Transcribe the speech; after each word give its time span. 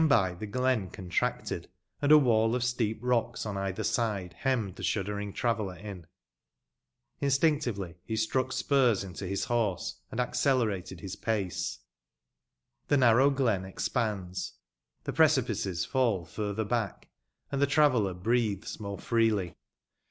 By 0.01 0.31
and 0.31 0.39
by 0.39 0.45
tlie 0.47 0.51
glen 0.51 0.89
contracted, 0.89 1.69
and 2.01 2.11
a 2.11 2.17
"wall 2.17 2.55
of 2.55 2.63
steep 2.63 2.99
rocbs 3.03 3.45
o^ 3.45 3.55
either 3.55 3.83
side 3.83 4.35
nemmed 4.43 4.77
tie 4.77 4.81
shuddering 4.81 5.31
traveller 5.31 5.75
in. 5.75 6.07
Instinctiyelj^ 7.21 7.95
lie 8.09 8.15
Struck 8.15 8.47
spure 8.51 8.95
into 9.05 9.27
bis 9.29 9.43
horse, 9.43 9.99
and 10.09 10.19
accelerated 10.19 11.01
liis 11.01 11.21
pace. 11.21 11.79
The 12.87 12.97
narrow 12.97 13.29
glen 13.29 13.63
expands, 13.63 14.53
the 15.03 15.13
precipices 15.13 15.85
fall 15.85 16.25
furtner 16.25 16.67
bcMsk, 16.67 17.03
and 17.51 17.61
tiie 17.61 17.69
traveller 17.69 18.15
breathes 18.15 18.79
more 18.79 18.97
freely. 18.97 19.55